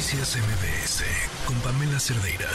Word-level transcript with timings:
Noticias 0.00 0.38
MBS 0.38 1.04
con 1.44 1.54
Pamela 1.60 2.00
Cerdeira. 2.00 2.48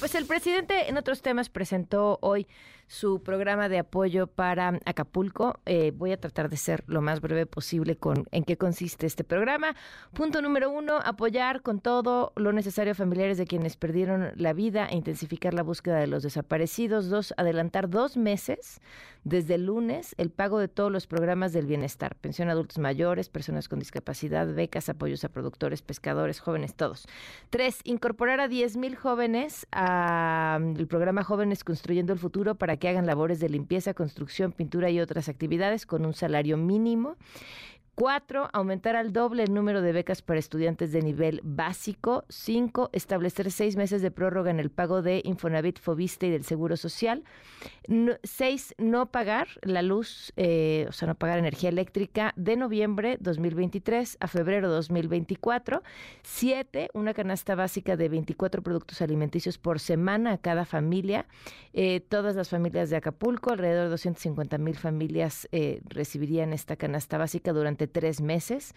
Pues 0.00 0.14
el 0.14 0.26
presidente 0.26 0.90
en 0.90 0.98
otros 0.98 1.22
temas 1.22 1.48
presentó 1.48 2.18
hoy 2.20 2.46
su 2.90 3.22
programa 3.22 3.68
de 3.68 3.78
apoyo 3.78 4.26
para 4.26 4.80
Acapulco. 4.84 5.60
Eh, 5.64 5.92
voy 5.94 6.10
a 6.10 6.20
tratar 6.20 6.48
de 6.48 6.56
ser 6.56 6.82
lo 6.88 7.00
más 7.00 7.20
breve 7.20 7.46
posible 7.46 7.96
con 7.96 8.26
en 8.32 8.42
qué 8.42 8.56
consiste 8.56 9.06
este 9.06 9.22
programa. 9.22 9.76
Punto 10.12 10.42
número 10.42 10.70
uno, 10.70 10.98
apoyar 11.04 11.62
con 11.62 11.78
todo 11.78 12.32
lo 12.34 12.52
necesario 12.52 12.90
a 12.90 12.96
familiares 12.96 13.38
de 13.38 13.46
quienes 13.46 13.76
perdieron 13.76 14.32
la 14.34 14.54
vida 14.54 14.86
e 14.86 14.96
intensificar 14.96 15.54
la 15.54 15.62
búsqueda 15.62 16.00
de 16.00 16.08
los 16.08 16.24
desaparecidos. 16.24 17.08
Dos, 17.08 17.32
adelantar 17.36 17.88
dos 17.88 18.16
meses 18.16 18.80
desde 19.22 19.54
el 19.54 19.66
lunes 19.66 20.14
el 20.18 20.30
pago 20.30 20.58
de 20.58 20.68
todos 20.68 20.90
los 20.90 21.06
programas 21.06 21.52
del 21.52 21.66
bienestar, 21.66 22.16
pensión 22.16 22.48
a 22.48 22.52
adultos 22.52 22.78
mayores, 22.78 23.28
personas 23.28 23.68
con 23.68 23.78
discapacidad, 23.78 24.52
becas, 24.52 24.88
apoyos 24.88 25.24
a 25.24 25.28
productores, 25.28 25.82
pescadores, 25.82 26.40
jóvenes, 26.40 26.74
todos. 26.74 27.06
Tres, 27.50 27.80
incorporar 27.84 28.40
a 28.40 28.48
10 28.48 28.76
mil 28.78 28.96
jóvenes 28.96 29.66
al 29.70 30.86
programa 30.88 31.22
Jóvenes 31.22 31.62
Construyendo 31.62 32.12
el 32.12 32.18
Futuro 32.18 32.56
para 32.56 32.76
que 32.80 32.88
hagan 32.88 33.06
labores 33.06 33.38
de 33.38 33.48
limpieza, 33.48 33.94
construcción, 33.94 34.50
pintura 34.50 34.90
y 34.90 34.98
otras 34.98 35.28
actividades 35.28 35.86
con 35.86 36.04
un 36.04 36.14
salario 36.14 36.56
mínimo. 36.56 37.16
Cuatro, 38.00 38.48
aumentar 38.54 38.96
al 38.96 39.12
doble 39.12 39.42
el 39.42 39.52
número 39.52 39.82
de 39.82 39.92
becas 39.92 40.22
para 40.22 40.38
estudiantes 40.38 40.90
de 40.90 41.02
nivel 41.02 41.42
básico. 41.44 42.24
Cinco, 42.30 42.88
establecer 42.94 43.50
seis 43.50 43.76
meses 43.76 44.00
de 44.00 44.10
prórroga 44.10 44.50
en 44.50 44.58
el 44.58 44.70
pago 44.70 45.02
de 45.02 45.20
Infonavit, 45.22 45.78
Fobiste 45.78 46.28
y 46.28 46.30
del 46.30 46.44
Seguro 46.44 46.78
Social. 46.78 47.24
seis, 48.22 48.74
no 48.78 49.10
pagar 49.10 49.48
la 49.60 49.82
luz, 49.82 50.32
eh, 50.38 50.86
o 50.88 50.92
sea, 50.92 51.08
no 51.08 51.14
pagar 51.14 51.38
energía 51.38 51.68
eléctrica 51.68 52.32
de 52.36 52.56
noviembre 52.56 53.18
2023 53.20 54.16
a 54.18 54.28
febrero 54.28 54.70
2024. 54.70 55.82
Siete, 56.22 56.88
una 56.94 57.12
canasta 57.12 57.54
básica 57.54 57.98
de 57.98 58.08
24 58.08 58.62
productos 58.62 59.02
alimenticios 59.02 59.58
por 59.58 59.78
semana 59.78 60.32
a 60.32 60.38
cada 60.38 60.64
familia. 60.64 61.26
Eh, 61.74 62.00
todas 62.00 62.34
las 62.34 62.48
familias 62.48 62.88
de 62.88 62.96
Acapulco, 62.96 63.50
alrededor 63.52 63.84
de 63.84 63.90
250 63.90 64.56
mil 64.56 64.76
familias 64.76 65.46
eh, 65.52 65.82
recibirían 65.84 66.54
esta 66.54 66.76
canasta 66.76 67.18
básica 67.18 67.52
durante 67.52 67.89
tres 67.90 68.20
meses. 68.20 68.74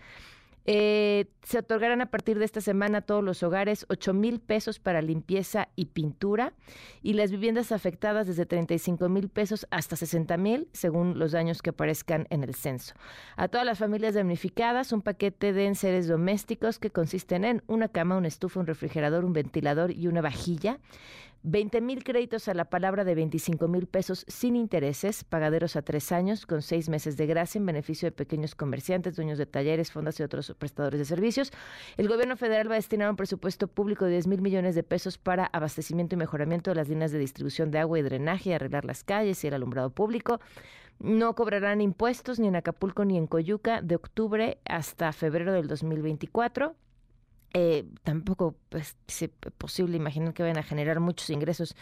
Eh, 0.66 1.26
se 1.44 1.60
otorgarán 1.60 2.00
a 2.00 2.06
partir 2.06 2.40
de 2.40 2.46
esta 2.46 2.62
semana 2.62 3.00
a 3.00 3.02
todos 3.02 3.22
los 3.22 3.44
hogares 3.44 3.86
8 3.90 4.14
mil 4.14 4.40
pesos 4.40 4.80
para 4.80 5.02
limpieza 5.02 5.68
y 5.76 5.88
pintura 5.88 6.54
y 7.02 7.14
las 7.14 7.32
viviendas 7.32 7.74
afectadas 7.74 8.28
desde 8.28 8.46
35 8.46 9.10
mil 9.10 9.28
pesos 9.28 9.68
hasta 9.72 9.98
60 9.98 10.38
mil 10.38 10.70
según 10.72 11.20
los 11.20 11.34
daños 11.34 11.62
que 11.62 11.72
aparezcan 11.72 12.28
en 12.30 12.44
el 12.44 12.56
censo. 12.56 12.96
A 13.36 13.50
todas 13.50 13.66
las 13.66 13.80
familias 13.80 14.14
damnificadas 14.14 14.94
un 14.94 15.02
paquete 15.02 15.52
de 15.52 15.66
enseres 15.66 16.08
domésticos 16.08 16.80
que 16.80 16.92
consisten 16.92 17.44
en 17.44 17.62
una 17.68 17.90
cama, 17.90 18.16
una 18.16 18.30
estufa, 18.30 18.62
un 18.62 18.68
refrigerador, 18.68 19.26
un 19.26 19.34
ventilador 19.34 19.92
y 19.92 20.08
una 20.08 20.22
vajilla 20.22 20.80
20 21.44 21.82
mil 21.82 22.06
créditos 22.06 22.48
a 22.48 22.54
la 22.54 22.66
palabra 22.66 23.04
de 23.04 23.16
25 23.16 23.68
mil 23.68 23.86
pesos 23.86 24.24
sin 24.30 24.56
intereses, 24.56 25.26
pagaderos 25.26 25.76
a 25.76 25.82
tres 25.82 26.14
años, 26.14 26.46
con 26.46 26.62
seis 26.62 26.88
meses 26.88 27.18
de 27.18 27.26
gracia 27.26 27.60
en 27.60 27.66
beneficio 27.66 28.08
de 28.08 28.14
pequeños 28.14 28.56
comerciantes, 28.56 29.18
dueños 29.18 29.38
de 29.38 29.46
talleres, 29.46 29.92
fondas 29.92 30.18
y 30.20 30.24
otros 30.24 30.56
prestadores 30.58 31.00
de 31.00 31.06
servicios. 31.06 31.52
El 31.98 32.08
gobierno 32.08 32.38
federal 32.38 32.70
va 32.70 32.76
a 32.76 32.78
destinar 32.78 33.10
un 33.10 33.18
presupuesto 33.18 33.68
público 33.68 34.06
de 34.06 34.12
10 34.12 34.28
mil 34.28 34.42
millones 34.42 34.74
de 34.74 34.84
pesos 34.84 35.18
para 35.18 35.46
abastecimiento 35.48 36.16
y 36.16 36.18
mejoramiento 36.18 36.72
de 36.72 36.76
las 36.76 36.88
líneas 36.88 37.12
de 37.12 37.20
distribución 37.20 37.72
de 37.72 37.80
agua 37.80 38.00
y 38.00 38.04
drenaje, 38.04 38.56
arreglar 38.56 38.86
las 38.86 39.04
calles 39.04 39.44
y 39.44 39.48
el 39.48 39.54
alumbrado 39.54 39.90
público. 39.90 40.40
No 41.00 41.36
cobrarán 41.36 41.82
impuestos 41.82 42.40
ni 42.40 42.48
en 42.48 42.56
Acapulco 42.56 43.04
ni 43.04 43.18
en 43.18 43.28
Coyuca 43.28 43.82
de 43.82 43.96
octubre 43.96 44.60
hasta 44.64 45.12
febrero 45.12 45.52
del 45.52 45.68
2024. 45.68 46.76
Eh, 47.54 47.86
tampoco 48.04 48.56
pues, 48.70 48.98
es 49.08 49.30
posible 49.58 49.96
imaginar 49.96 50.34
que 50.34 50.42
vayan 50.42 50.58
a 50.58 50.64
generar 50.64 51.00
muchos 51.00 51.30
ingresos 51.30 51.76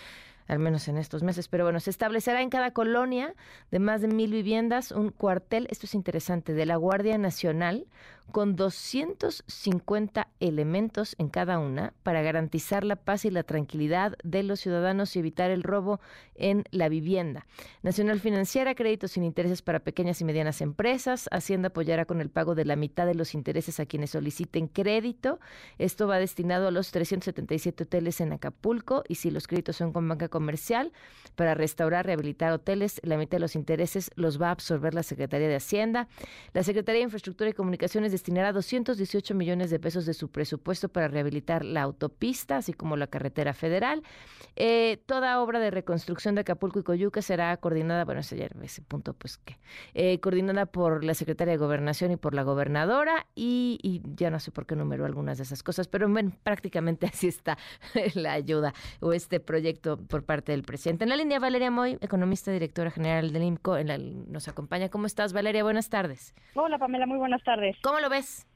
al 0.52 0.59
menos 0.59 0.89
en 0.89 0.97
estos 0.97 1.23
meses. 1.23 1.47
Pero 1.47 1.63
bueno, 1.63 1.80
se 1.80 1.89
establecerá 1.89 2.41
en 2.41 2.50
cada 2.50 2.72
colonia 2.72 3.34
de 3.72 3.79
más 3.79 4.01
de 4.01 4.09
mil 4.09 4.31
viviendas 4.31 4.91
un 4.91 5.09
cuartel, 5.09 5.66
esto 5.72 5.85
es 5.85 5.95
interesante, 5.95 6.53
de 6.53 6.66
la 6.66 6.75
Guardia 6.75 7.17
Nacional 7.17 7.88
con 8.31 8.56
250 8.56 10.28
elementos 10.39 11.16
en 11.17 11.29
cada 11.29 11.59
una 11.59 11.94
para 12.03 12.22
garantizar 12.22 12.84
la 12.84 12.95
paz 12.95 13.25
y 13.25 13.29
la 13.29 13.44
tranquilidad 13.44 14.17
de 14.23 14.44
los 14.44 14.59
ciudadanos 14.62 15.16
y 15.16 15.19
evitar 15.19 15.51
el 15.51 15.63
robo 15.63 16.00
en 16.35 16.63
la 16.72 16.89
vivienda. 16.89 17.45
Nacional 17.83 18.19
Financiera, 18.19 18.73
créditos 18.73 19.12
sin 19.12 19.23
intereses 19.23 19.62
para 19.62 19.81
pequeñas 19.81 20.22
y 20.22 20.25
medianas 20.25 20.62
empresas. 20.62 21.28
Hacienda 21.31 21.68
apoyará 21.69 22.06
con 22.06 22.22
el 22.22 22.29
pago 22.29 22.56
de 22.56 22.66
la 22.66 22.75
mitad 22.75 23.06
de 23.06 23.16
los 23.16 23.35
intereses 23.35 23.79
a 23.79 23.85
quienes 23.85 24.12
soliciten 24.12 24.68
crédito. 24.68 25.39
Esto 25.78 26.07
va 26.07 26.18
destinado 26.18 26.69
a 26.69 26.72
los 26.72 26.91
377 26.91 27.83
hoteles 27.83 28.22
en 28.22 28.33
Acapulco 28.33 29.03
y 29.07 29.16
si 29.16 29.29
los 29.29 29.47
créditos 29.47 29.75
son 29.75 29.91
con 29.91 30.07
banca 30.07 30.29
comercial, 30.41 30.91
para 31.35 31.53
restaurar, 31.53 32.06
rehabilitar 32.06 32.52
hoteles, 32.52 33.00
la 33.03 33.16
mitad 33.16 33.38
de 33.38 33.41
los 33.41 33.56
intereses 33.56 34.12
los 34.16 34.41
va 34.41 34.47
a 34.47 34.52
absorber 34.52 34.94
la 34.94 35.03
Secretaría 35.03 35.47
de 35.47 35.56
Hacienda. 35.56 36.07
La 36.53 36.63
Secretaría 36.63 37.00
de 37.00 37.06
Infraestructura 37.06 37.50
y 37.50 37.53
Comunicaciones 37.53 38.12
destinará 38.12 38.51
218 38.51 39.34
millones 39.35 39.69
de 39.69 39.80
pesos 39.80 40.06
de 40.06 40.13
su 40.13 40.30
presupuesto 40.30 40.90
para 40.90 41.07
rehabilitar 41.07 41.63
la 41.63 41.84
autopista, 41.84 42.57
así 42.57 42.74
como 42.74 42.97
la 42.97 43.07
carretera 43.07 43.53
federal. 43.53 44.03
Eh, 44.56 45.01
toda 45.06 45.40
obra 45.41 45.59
de 45.59 45.72
reconstrucción 45.72 46.35
de 46.35 46.41
Acapulco 46.41 46.80
y 46.80 46.84
Coyuca 46.84 47.22
será 47.22 47.56
coordinada, 47.57 48.03
bueno, 48.03 48.22
ese, 48.22 48.50
ese 48.62 48.81
punto, 48.81 49.13
pues 49.13 49.38
que, 49.38 49.57
eh, 49.94 50.19
coordinada 50.19 50.66
por 50.66 51.03
la 51.03 51.13
Secretaria 51.13 51.53
de 51.53 51.57
Gobernación 51.57 52.12
y 52.12 52.18
por 52.18 52.34
la 52.34 52.44
gobernadora, 52.44 53.28
y, 53.35 53.80
y 53.84 54.01
ya 54.16 54.31
no 54.31 54.40
sé 54.40 54.51
por 54.51 54.66
qué 54.66 54.75
número 54.75 55.06
algunas 55.06 55.38
de 55.38 55.44
esas 55.44 55.63
cosas, 55.63 55.88
pero 55.88 56.09
bueno, 56.09 56.34
prácticamente 56.44 57.06
así 57.06 57.28
está 57.28 57.57
la 58.16 58.34
ayuda 58.34 58.74
o 59.00 59.13
este 59.13 59.40
proyecto 59.40 59.97
por 59.97 60.24
parte 60.24 60.31
del 60.40 60.64
presidente. 60.64 61.03
En 61.03 61.09
la 61.09 61.16
línea, 61.16 61.40
Valeria 61.40 61.69
Moy, 61.69 61.97
economista, 62.02 62.52
directora 62.52 62.90
general 62.90 63.34
del 63.34 63.44
IMCO, 63.44 63.78
en 63.78 63.88
la, 63.88 63.97
nos 63.97 64.47
acompaña. 64.47 64.90
¿Cómo 64.90 65.06
estás, 65.06 65.34
Valeria? 65.34 65.64
Buenas 65.64 65.90
tardes. 65.90 66.34
Hola, 66.56 66.78
Pamela, 66.78 67.06
muy 67.06 67.18
buenas 67.18 67.44
tardes. 67.44 67.75
¿Cómo 67.84 68.00
lo 68.00 68.09
ves? 68.09 68.47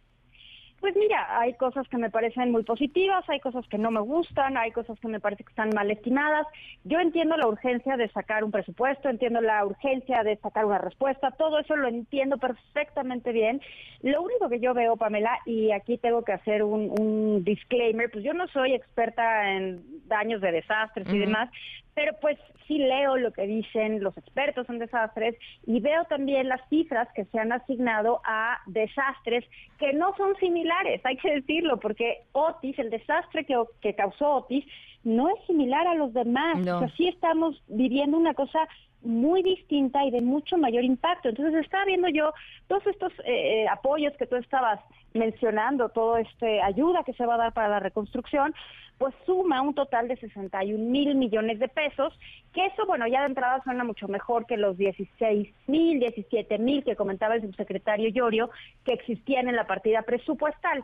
Pues 0.85 0.97
mira, 0.97 1.40
hay 1.40 1.56
cosas 1.56 1.88
que 1.88 1.97
me 1.97 2.12
parecen 2.12 2.51
muy 2.51 2.62
positivas, 2.62 3.28
hay 3.28 3.40
cosas 3.40 3.68
que 3.69 3.79
no 3.79 3.90
me 3.90 4.01
gustan, 4.01 4.56
hay 4.56 4.69
cosas 4.69 5.00
que 5.00 5.07
me 5.07 5.19
parece 5.19 5.44
que 5.44 5.50
están 5.50 5.72
mal 5.73 5.90
estimadas. 5.90 6.46
Yo 6.84 7.00
entiendo 7.00 7.35
la 7.38 7.47
urgencia 7.47 7.97
de 7.97 8.07
sacar 8.09 8.44
un 8.44 8.51
presupuesto, 8.51 9.09
entiendo 9.09 9.41
la 9.41 9.66
urgencia 9.66 10.22
de 10.22 10.38
sacar 10.38 10.63
una 10.63 10.78
respuesta, 10.78 11.31
todo 11.31 11.57
eso 11.57 11.75
lo 11.75 11.88
entiendo 11.88 12.38
perfectamente 12.38 13.31
bien. 13.31 13.62
Lo 14.03 14.22
único 14.22 14.47
que 14.47 14.59
yo 14.59 14.75
veo, 14.75 14.95
Pamela, 14.95 15.40
y 15.47 15.72
aquí 15.72 15.97
tengo 15.97 16.24
que 16.24 16.34
hacer 16.34 16.62
un, 16.62 17.44
disclaimer, 17.44 18.12
pues 18.12 18.24
yo 18.24 18.35
no 18.35 18.47
soy 18.50 18.75
experta 18.75 19.53
en 19.53 19.81
daños 20.07 20.40
de 20.40 20.51
desastres 20.51 21.12
y 21.12 21.18
demás, 21.18 21.50
pero 21.95 22.11
pues 22.19 22.38
sí 22.67 22.78
leo 22.78 23.16
lo 23.16 23.31
que 23.31 23.47
dicen 23.47 24.03
los 24.03 24.16
expertos 24.17 24.67
en 24.69 24.79
desastres 24.79 25.35
y 25.66 25.79
veo 25.79 26.03
también 26.06 26.50
las 26.50 26.61
cifras 26.69 27.07
que 27.16 27.25
se 27.25 27.39
han 27.39 27.53
asignado 27.53 28.22
a 28.25 28.59
desastres 28.67 29.45
que 29.79 29.94
no 29.94 30.13
son 30.17 30.35
similares, 30.35 31.01
hay 31.06 31.17
que 31.17 31.35
decirlo, 31.35 31.79
porque 31.79 32.23
Otis, 32.33 32.78
el 32.79 32.89
desastre 32.89 33.45
que, 33.45 33.56
que 33.81 33.95
causó 33.95 34.35
Otis, 34.35 34.66
no 35.06 35.29
es 35.29 35.35
similar 35.45 35.88
a 35.88 35.95
los 35.95 36.13
demás. 36.13 36.57
No. 36.66 36.88
sí 36.97 37.07
estamos 37.07 37.61
viviendo 37.67 38.17
una 38.17 38.33
cosa 38.33 38.67
muy 39.05 39.43
distinta 39.43 40.03
y 40.03 40.11
de 40.11 40.21
mucho 40.21 40.57
mayor 40.57 40.83
impacto. 40.83 41.29
Entonces 41.29 41.63
estaba 41.63 41.85
viendo 41.85 42.07
yo 42.09 42.33
todos 42.67 42.85
estos 42.88 43.11
eh, 43.19 43.63
eh, 43.63 43.67
apoyos 43.67 44.13
que 44.17 44.27
tú 44.27 44.35
estabas 44.35 44.79
mencionando, 45.13 45.89
toda 45.89 46.21
esta 46.21 46.66
ayuda 46.66 47.03
que 47.03 47.13
se 47.13 47.25
va 47.25 47.35
a 47.35 47.38
dar 47.38 47.53
para 47.53 47.69
la 47.69 47.79
reconstrucción, 47.79 48.53
pues 48.97 49.13
suma 49.25 49.61
un 49.61 49.73
total 49.73 50.07
de 50.07 50.15
61 50.17 50.77
mil 50.77 51.15
millones 51.15 51.59
de 51.59 51.67
pesos, 51.67 52.17
que 52.53 52.65
eso, 52.65 52.85
bueno, 52.85 53.07
ya 53.07 53.21
de 53.21 53.27
entrada 53.27 53.61
suena 53.63 53.83
mucho 53.83 54.07
mejor 54.07 54.45
que 54.45 54.57
los 54.57 54.77
16 54.77 55.49
mil, 55.67 55.99
17 55.99 56.57
mil 56.59 56.83
que 56.83 56.95
comentaba 56.95 57.35
el 57.35 57.41
subsecretario 57.41 58.09
Llorio, 58.09 58.49
que 58.85 58.94
existían 58.94 59.47
en 59.47 59.55
la 59.55 59.67
partida 59.67 60.03
presupuestal. 60.03 60.83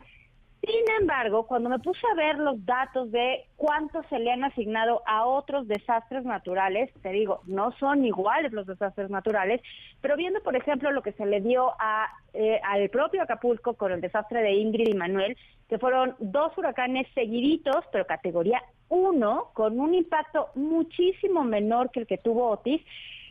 Sin 0.64 0.84
embargo, 1.00 1.44
cuando 1.48 1.68
me 1.68 1.80
puse 1.80 2.06
a 2.12 2.14
ver 2.14 2.38
los 2.38 2.64
datos 2.64 3.10
de 3.10 3.46
cuánto 3.56 4.00
se 4.04 4.20
le 4.20 4.30
han 4.30 4.44
asignado 4.44 5.02
a 5.06 5.26
otros 5.26 5.66
desastres 5.66 6.24
naturales, 6.24 6.88
te 7.02 7.08
digo, 7.10 7.40
no 7.46 7.72
son 7.78 8.04
iguales 8.04 8.52
los 8.52 8.68
desastres 8.68 9.10
naturales, 9.10 9.60
pero 10.00 10.16
viendo, 10.16 10.40
por 10.40 10.54
ejemplo, 10.54 10.92
lo 10.92 11.02
que 11.02 11.12
se 11.14 11.26
le 11.26 11.40
dio 11.40 11.72
a, 11.80 12.06
eh, 12.32 12.60
al 12.62 12.88
propio 12.90 13.22
Acapulco 13.22 13.74
con 13.74 13.90
el 13.90 14.00
desastre 14.00 14.40
de 14.40 14.52
Ingrid 14.52 14.90
y 14.90 14.94
Manuel, 14.94 15.36
que 15.68 15.78
fueron 15.78 16.14
dos 16.20 16.56
huracanes 16.56 17.08
seguiditos, 17.12 17.84
pero 17.90 18.06
categoría 18.06 18.62
1, 18.88 19.50
con 19.54 19.80
un 19.80 19.94
impacto 19.94 20.50
muchísimo 20.54 21.42
menor 21.42 21.90
que 21.90 22.00
el 22.00 22.06
que 22.06 22.18
tuvo 22.18 22.50
Otis, 22.50 22.80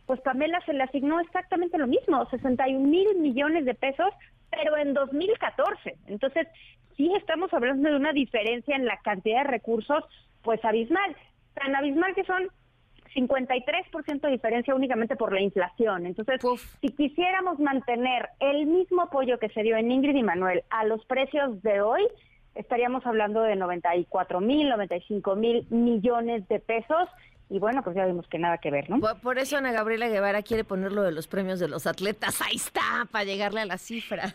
pues 0.06 0.20
Pamela 0.20 0.60
se 0.66 0.74
le 0.74 0.84
asignó 0.84 1.22
exactamente 1.22 1.78
lo 1.78 1.88
mismo, 1.88 2.26
61 2.30 2.86
mil 2.86 3.16
millones 3.20 3.64
de 3.64 3.74
pesos, 3.74 4.14
pero 4.50 4.76
en 4.76 4.94
2014. 4.94 5.96
Entonces, 6.08 6.48
sí 7.02 7.12
estamos 7.16 7.52
hablando 7.52 7.90
de 7.90 7.96
una 7.96 8.14
diferencia 8.14 8.76
en 8.76 8.86
la 8.86 8.98
cantidad 8.98 9.44
de 9.44 9.50
recursos, 9.50 10.04
pues 10.44 10.64
abismal. 10.64 11.16
Tan 11.56 11.76
abismal 11.76 12.14
que 12.14 12.24
son 12.26 12.48
53% 13.16 14.22
de 14.22 14.32
diferencia 14.32 14.76
únicamente 14.76 15.16
por 15.16 15.34
la 15.34 15.42
inflación. 15.42 16.06
Entonces, 16.06 16.40
si 16.80 16.90
quisiéramos 16.90 17.60
mantener 17.60 18.30
el 18.40 18.68
mismo 18.68 19.02
apoyo 19.02 19.40
que 19.40 19.50
se 19.50 19.64
dio 19.64 19.78
en 19.78 19.92
Ingrid 19.92 20.16
y 20.16 20.24
Manuel 20.24 20.64
a 20.70 20.86
los 20.86 21.04
precios 21.06 21.62
de 21.64 21.82
hoy, 21.82 22.08
estaríamos 22.54 23.06
hablando 23.06 23.42
de 23.42 23.56
94 23.56 24.40
mil, 24.40 24.70
95 24.70 25.36
mil 25.36 25.66
millones 25.72 26.48
de 26.50 26.60
pesos. 26.60 27.10
Y 27.50 27.60
bueno, 27.60 27.84
pues 27.84 27.96
ya 27.96 28.06
vimos 28.06 28.28
que 28.28 28.38
nada 28.38 28.60
que 28.60 28.72
ver, 28.72 28.90
¿no? 28.90 29.00
Por, 29.22 29.40
eso 29.40 29.58
Ana 29.58 29.74
Gabriela 29.74 30.08
Guevara 30.08 30.42
quiere 30.44 30.64
ponerlo 30.64 31.02
de 31.02 31.12
los 31.12 31.28
premios 31.28 31.60
de 31.60 31.68
los 31.68 31.86
atletas. 31.88 32.42
Ahí 32.42 32.56
está, 32.56 33.08
para 33.12 33.26
llegarle 33.26 33.60
a 33.60 33.66
la 33.66 33.78
cifra. 33.78 34.34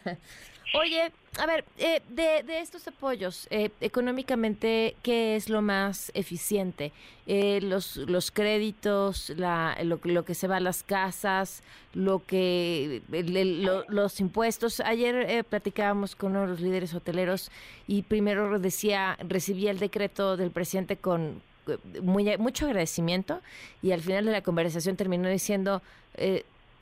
Oye, 0.75 1.13
a 1.39 1.47
ver, 1.47 1.65
eh, 1.79 2.03
de, 2.09 2.61
estos 2.61 2.87
apoyos, 2.89 3.47
eh, 3.51 3.71
económicamente, 3.81 4.97
¿qué 5.03 5.37
es 5.37 5.49
lo 5.49 5.63
más 5.63 6.11
eficiente? 6.15 6.93
Eh, 7.27 7.61
los, 7.63 7.97
los 7.97 8.31
créditos, 8.31 9.31
la, 9.37 9.77
lo, 9.85 10.01
lo, 10.03 10.25
que 10.25 10.35
se 10.35 10.49
va 10.49 10.57
a 10.57 10.61
las 10.61 10.83
casas, 10.83 11.63
lo 11.95 12.25
que 12.25 13.03
los 13.89 14.21
impuestos. 14.21 14.81
Ayer 14.81 15.45
platicábamos 15.45 16.17
con 16.17 16.33
uno 16.33 16.43
de 16.43 16.49
los 16.49 16.61
líderes 16.61 16.95
hoteleros 16.95 17.51
y 17.87 18.03
primero 18.03 18.59
decía, 18.59 19.17
recibía 19.21 19.71
el 19.71 19.79
decreto 19.79 20.37
del 20.37 20.51
presidente 20.51 20.97
con 20.97 21.43
muy, 22.03 22.37
mucho 22.39 22.67
agradecimiento 22.67 23.41
y 23.83 23.93
al 23.93 24.01
final 24.01 24.25
de 24.25 24.33
la 24.33 24.43
conversación 24.43 24.97
terminó 24.97 25.29
diciendo, 25.29 25.83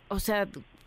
o 0.08 0.20
sea, 0.20 0.46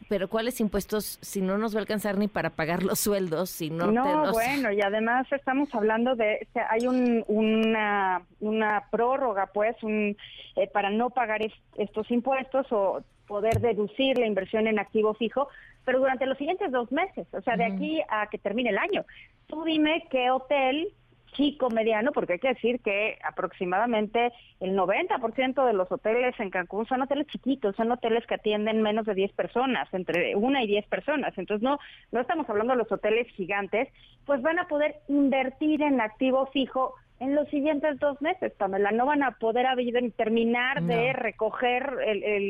pero 0.10 0.30
¿cuáles 0.30 0.60
impuestos 0.62 1.20
si 1.22 1.42
no 1.42 1.58
nos 1.58 1.74
va 1.76 1.80
a 1.80 1.82
alcanzar 1.82 2.18
ni 2.18 2.28
para 2.28 2.52
pagar 2.52 2.84
los 2.84 3.00
sueldos? 3.00 3.50
Si 3.50 3.70
no, 3.70 3.92
no 3.92 4.32
bueno, 4.32 4.72
y 4.72 4.82
además 4.82 5.28
estamos 5.32 5.74
hablando 5.74 6.16
de, 6.16 6.48
hay 6.70 6.88
un, 6.88 7.24
una, 7.28 8.22
una 8.40 8.86
prórroga, 8.90 9.48
pues, 9.54 9.76
un, 9.84 10.16
eh, 10.56 10.68
para 10.72 10.90
no 10.90 11.10
pagar 11.10 11.42
estos 11.78 12.10
impuestos 12.12 12.66
o 12.72 13.04
poder 13.28 13.60
deducir 13.60 14.18
la 14.18 14.26
inversión 14.26 14.68
en 14.68 14.80
activo 14.80 15.14
fijo, 15.14 15.50
pero 15.84 16.00
durante 16.00 16.26
los 16.26 16.38
siguientes 16.38 16.72
dos 16.72 16.92
meses, 16.92 17.28
o 17.34 17.42
sea, 17.42 17.56
de 17.58 17.66
aquí 17.66 18.02
a 18.10 18.28
que 18.28 18.38
termine 18.38 18.70
el 18.70 18.78
año. 18.78 19.06
Tú 19.48 19.64
dime 19.64 20.08
qué 20.10 20.32
hotel 20.32 20.94
chico, 21.38 21.70
mediano, 21.70 22.12
porque 22.12 22.34
hay 22.34 22.40
que 22.40 22.50
decir 22.50 22.82
que 22.82 23.18
aproximadamente 23.24 24.34
el 24.60 24.76
90% 24.76 25.66
de 25.66 25.74
los 25.74 25.90
hoteles 25.92 26.38
en 26.40 26.50
Cancún 26.50 26.86
son 26.88 27.04
hoteles 27.04 27.28
chiquitos, 27.28 27.76
son 27.76 27.92
hoteles 27.92 28.26
que 28.26 28.36
atienden 28.36 28.82
menos 28.82 29.06
de 29.06 29.14
10 29.14 29.32
personas, 29.34 29.88
entre 29.94 30.36
una 30.36 30.64
y 30.64 30.68
10 30.68 30.88
personas. 30.88 31.38
Entonces 31.38 31.64
no 31.64 31.78
no 32.12 32.22
estamos 32.22 32.50
hablando 32.50 32.74
de 32.74 32.80
los 32.80 32.92
hoteles 32.92 33.28
gigantes, 33.36 33.90
pues 34.26 34.42
van 34.42 34.60
a 34.60 34.68
poder 34.68 34.96
invertir 35.08 35.82
en 35.82 36.02
activo 36.02 36.48
fijo 36.48 36.96
en 37.20 37.36
los 37.36 37.48
siguientes 37.50 38.00
dos 38.00 38.22
meses, 38.22 38.54
Pamela. 38.54 38.92
No 38.92 39.06
van 39.06 39.24
a 39.24 39.32
poder 39.32 39.68
terminar 40.16 40.84
de 40.84 41.14
recoger 41.14 41.98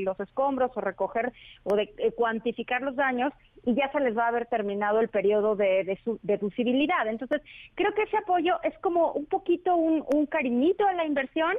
los 0.03 0.19
escombros 0.19 0.71
o 0.75 0.81
recoger 0.81 1.31
o 1.63 1.75
de 1.75 1.93
eh, 1.97 2.11
cuantificar 2.11 2.81
los 2.81 2.95
daños 2.95 3.31
y 3.65 3.75
ya 3.75 3.91
se 3.91 3.99
les 3.99 4.17
va 4.17 4.25
a 4.25 4.27
haber 4.29 4.45
terminado 4.47 4.99
el 4.99 5.09
periodo 5.09 5.55
de, 5.55 5.83
de 5.83 5.97
su 6.03 6.19
deducibilidad. 6.23 7.07
Entonces, 7.07 7.41
creo 7.75 7.93
que 7.93 8.03
ese 8.03 8.17
apoyo 8.17 8.55
es 8.63 8.77
como 8.79 9.11
un 9.11 9.25
poquito 9.25 9.75
un, 9.75 10.03
un 10.13 10.25
cariñito 10.25 10.85
a 10.85 10.93
la 10.93 11.05
inversión, 11.05 11.55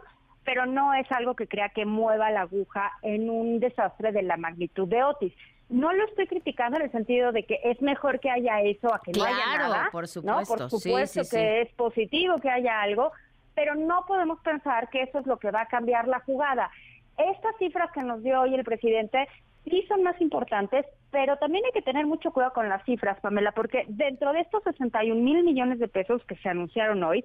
pero 0.48 0.64
no 0.64 0.94
es 0.94 1.06
algo 1.12 1.36
que 1.36 1.46
crea 1.46 1.68
que 1.68 1.84
mueva 1.84 2.30
la 2.30 2.40
aguja 2.40 2.92
en 3.02 3.28
un 3.28 3.60
desastre 3.60 4.12
de 4.12 4.22
la 4.22 4.38
magnitud 4.38 4.88
de 4.88 5.04
Otis. 5.04 5.34
No 5.68 5.92
lo 5.92 6.06
estoy 6.06 6.26
criticando 6.26 6.78
en 6.78 6.84
el 6.84 6.90
sentido 6.90 7.32
de 7.32 7.42
que 7.42 7.60
es 7.64 7.82
mejor 7.82 8.18
que 8.18 8.30
haya 8.30 8.62
eso 8.62 8.94
a 8.94 9.02
que 9.02 9.12
no 9.12 9.24
haya 9.24 9.58
nada. 9.58 9.90
por 9.92 10.08
supuesto. 10.08 10.56
Por 10.56 10.70
supuesto 10.70 11.20
que 11.30 11.60
es 11.60 11.70
positivo 11.74 12.38
que 12.40 12.48
haya 12.48 12.80
algo, 12.80 13.12
pero 13.54 13.74
no 13.74 14.06
podemos 14.06 14.40
pensar 14.40 14.88
que 14.88 15.02
eso 15.02 15.18
es 15.18 15.26
lo 15.26 15.36
que 15.36 15.50
va 15.50 15.60
a 15.60 15.66
cambiar 15.66 16.08
la 16.08 16.20
jugada. 16.20 16.70
Estas 17.18 17.54
cifras 17.58 17.92
que 17.92 18.00
nos 18.00 18.22
dio 18.22 18.40
hoy 18.40 18.54
el 18.54 18.64
presidente 18.64 19.28
sí 19.66 19.84
son 19.86 20.02
más 20.02 20.18
importantes, 20.18 20.86
pero 21.10 21.36
también 21.36 21.66
hay 21.66 21.72
que 21.72 21.82
tener 21.82 22.06
mucho 22.06 22.30
cuidado 22.30 22.54
con 22.54 22.70
las 22.70 22.82
cifras, 22.86 23.20
Pamela, 23.20 23.52
porque 23.52 23.84
dentro 23.88 24.32
de 24.32 24.40
estos 24.40 24.62
61 24.62 25.14
mil 25.14 25.44
millones 25.44 25.78
de 25.78 25.88
pesos 25.88 26.24
que 26.24 26.36
se 26.36 26.48
anunciaron 26.48 27.04
hoy, 27.04 27.22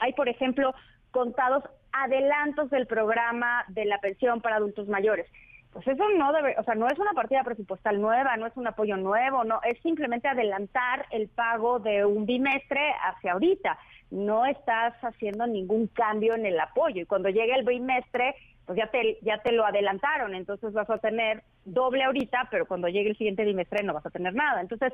hay, 0.00 0.14
por 0.14 0.28
ejemplo, 0.28 0.74
contados 1.10 1.64
adelantos 1.92 2.70
del 2.70 2.86
programa 2.86 3.64
de 3.68 3.84
la 3.84 3.98
pensión 3.98 4.40
para 4.40 4.56
adultos 4.56 4.88
mayores 4.88 5.26
pues 5.72 5.86
eso 5.86 6.08
no 6.16 6.32
debe, 6.32 6.56
o 6.58 6.64
sea, 6.64 6.74
no 6.74 6.88
es 6.88 6.98
una 6.98 7.12
partida 7.12 7.44
presupuestal 7.44 8.00
nueva, 8.00 8.36
no 8.36 8.46
es 8.46 8.56
un 8.56 8.66
apoyo 8.66 8.96
nuevo, 8.96 9.44
no, 9.44 9.60
es 9.62 9.80
simplemente 9.82 10.26
adelantar 10.26 11.06
el 11.10 11.28
pago 11.28 11.78
de 11.78 12.04
un 12.04 12.26
bimestre 12.26 12.92
hacia 13.02 13.32
ahorita. 13.32 13.78
No 14.10 14.46
estás 14.46 14.94
haciendo 15.04 15.46
ningún 15.46 15.86
cambio 15.86 16.34
en 16.34 16.44
el 16.44 16.58
apoyo 16.58 17.02
y 17.02 17.06
cuando 17.06 17.28
llegue 17.28 17.54
el 17.54 17.64
bimestre, 17.64 18.34
pues 18.66 18.76
ya 18.78 18.88
te 18.88 19.18
ya 19.22 19.38
te 19.38 19.52
lo 19.52 19.64
adelantaron, 19.64 20.34
entonces 20.34 20.72
vas 20.72 20.90
a 20.90 20.98
tener 20.98 21.44
doble 21.64 22.02
ahorita, 22.02 22.48
pero 22.50 22.66
cuando 22.66 22.88
llegue 22.88 23.10
el 23.10 23.16
siguiente 23.16 23.44
bimestre 23.44 23.84
no 23.84 23.94
vas 23.94 24.06
a 24.06 24.10
tener 24.10 24.34
nada. 24.34 24.60
Entonces, 24.60 24.92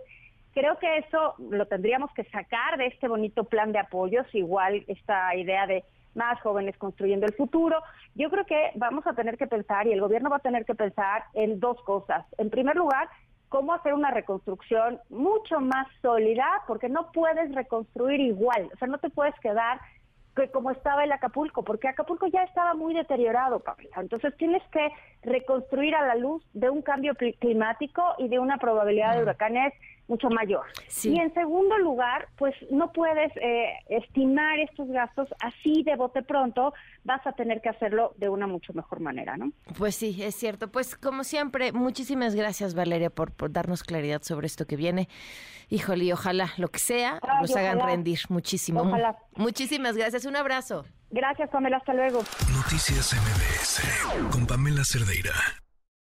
creo 0.52 0.78
que 0.78 0.98
eso 0.98 1.34
lo 1.38 1.64
tendríamos 1.66 2.12
que 2.12 2.24
sacar 2.24 2.76
de 2.76 2.86
este 2.86 3.08
bonito 3.08 3.44
plan 3.44 3.72
de 3.72 3.78
apoyos, 3.78 4.26
igual 4.34 4.84
esta 4.88 5.34
idea 5.34 5.66
de 5.66 5.84
más 6.16 6.40
jóvenes 6.40 6.76
construyendo 6.78 7.26
el 7.26 7.34
futuro. 7.34 7.76
Yo 8.14 8.30
creo 8.30 8.44
que 8.44 8.72
vamos 8.74 9.06
a 9.06 9.14
tener 9.14 9.36
que 9.36 9.46
pensar 9.46 9.86
y 9.86 9.92
el 9.92 10.00
gobierno 10.00 10.30
va 10.30 10.36
a 10.36 10.40
tener 10.40 10.64
que 10.64 10.74
pensar 10.74 11.24
en 11.34 11.60
dos 11.60 11.80
cosas. 11.82 12.26
En 12.38 12.50
primer 12.50 12.76
lugar, 12.76 13.08
cómo 13.48 13.74
hacer 13.74 13.94
una 13.94 14.10
reconstrucción 14.10 14.98
mucho 15.08 15.60
más 15.60 15.86
sólida, 16.02 16.46
porque 16.66 16.88
no 16.88 17.12
puedes 17.12 17.54
reconstruir 17.54 18.20
igual, 18.20 18.68
o 18.74 18.76
sea, 18.78 18.88
no 18.88 18.98
te 18.98 19.10
puedes 19.10 19.34
quedar 19.40 19.78
como 20.52 20.70
estaba 20.70 21.02
el 21.04 21.12
Acapulco, 21.12 21.64
porque 21.64 21.88
Acapulco 21.88 22.26
ya 22.26 22.42
estaba 22.42 22.74
muy 22.74 22.92
deteriorado, 22.92 23.60
Pamela. 23.60 23.96
Entonces 23.96 24.36
tienes 24.36 24.62
que 24.70 24.90
reconstruir 25.22 25.94
a 25.94 26.06
la 26.06 26.14
luz 26.14 26.44
de 26.52 26.68
un 26.68 26.82
cambio 26.82 27.14
climático 27.14 28.02
y 28.18 28.28
de 28.28 28.38
una 28.38 28.58
probabilidad 28.58 29.16
de 29.16 29.22
huracanes 29.22 29.72
mucho 30.08 30.29
mayor. 30.29 30.64
Y 31.03 31.19
en 31.19 31.32
segundo 31.35 31.79
lugar, 31.79 32.29
pues 32.37 32.55
no 32.70 32.93
puedes 32.93 33.32
eh, 33.37 33.73
estimar 33.88 34.58
estos 34.58 34.88
gastos 34.88 35.29
así 35.41 35.82
de 35.82 35.97
bote 35.97 36.23
pronto, 36.23 36.73
vas 37.05 37.26
a 37.26 37.32
tener 37.32 37.61
que 37.61 37.69
hacerlo 37.69 38.14
de 38.17 38.29
una 38.29 38.47
mucho 38.47 38.73
mejor 38.73 39.00
manera, 39.00 39.37
¿no? 39.37 39.53
Pues 39.76 39.97
sí, 39.97 40.23
es 40.23 40.35
cierto. 40.35 40.70
Pues 40.70 40.97
como 40.97 41.25
siempre, 41.25 41.73
muchísimas 41.73 42.35
gracias 42.35 42.75
Valeria 42.75 43.11
por, 43.11 43.32
por 43.32 43.53
darnos 43.53 43.82
claridad 43.82 44.23
sobre 44.23 44.47
esto 44.47 44.67
que 44.67 44.76
viene. 44.76 45.08
Híjole, 45.69 46.05
y 46.05 46.12
ojalá 46.12 46.50
lo 46.59 46.69
que 46.69 46.79
sea 46.79 47.20
nos 47.41 47.55
hagan 47.56 47.81
rendir 47.81 48.20
muchísimo. 48.29 48.82
Ojalá. 48.82 49.17
Muchísimas 49.35 49.97
gracias, 49.97 50.25
un 50.25 50.37
abrazo. 50.37 50.85
Gracias, 51.11 51.50
Pamela, 51.50 51.79
hasta 51.79 51.94
luego. 51.94 52.23
Noticias 52.52 53.14
MBS 53.14 54.31
con 54.31 54.47
Pamela 54.47 54.85
Cerdeira. 54.85 55.65